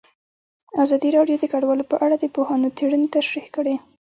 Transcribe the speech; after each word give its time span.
ازادي 0.83 1.09
راډیو 1.17 1.37
د 1.39 1.45
کډوال 1.51 1.81
په 1.91 1.95
اړه 2.05 2.15
د 2.19 2.25
پوهانو 2.35 2.67
څېړنې 2.77 3.07
تشریح 3.15 3.47
کړې. 3.55 3.75